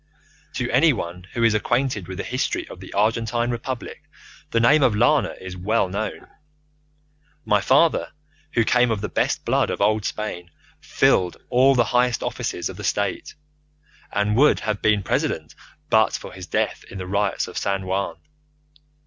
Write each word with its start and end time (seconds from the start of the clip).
"To 0.55 0.67
anyone 0.71 1.27
who 1.33 1.43
is 1.43 1.53
acquainted 1.53 2.07
with 2.07 2.17
the 2.17 2.23
history 2.23 2.67
of 2.69 2.79
the 2.79 2.91
Argentine 2.93 3.51
Republic 3.51 4.01
the 4.49 4.59
name 4.59 4.81
of 4.81 4.95
Lana 4.95 5.35
is 5.39 5.55
well 5.55 5.89
known. 5.89 6.27
My 7.45 7.61
father, 7.61 8.11
who 8.53 8.63
came 8.65 8.89
of 8.89 9.01
the 9.01 9.09
best 9.09 9.45
blood 9.45 9.69
of 9.69 9.79
old 9.79 10.03
Spain, 10.03 10.49
filled 10.79 11.37
all 11.51 11.75
the 11.75 11.83
highest 11.93 12.23
offices 12.23 12.67
of 12.67 12.77
the 12.77 12.83
State, 12.83 13.35
and 14.11 14.35
would 14.35 14.61
have 14.61 14.81
been 14.81 15.03
President 15.03 15.53
but 15.91 16.13
for 16.13 16.33
his 16.33 16.47
death 16.47 16.83
in 16.89 16.97
the 16.97 17.05
riots 17.05 17.47
of 17.47 17.55
San 17.55 17.85
Juan. 17.85 18.15